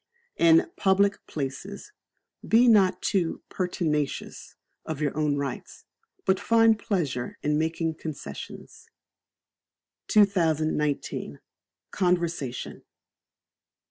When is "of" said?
4.83-4.99